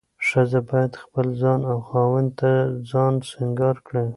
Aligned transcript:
ښځه 0.27 0.59
باید 0.69 0.99
خپل 1.03 1.25
ځان 1.41 1.61
او 1.71 1.77
خاوند 1.87 2.29
ته 2.39 2.51
ځان 2.91 3.13
سينګار 3.29 3.75
کړي. 3.87 4.05